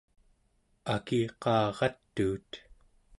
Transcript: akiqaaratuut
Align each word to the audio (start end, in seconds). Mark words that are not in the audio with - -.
akiqaaratuut 0.93 2.51